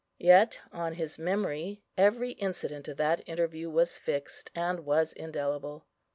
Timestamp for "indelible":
5.13-5.85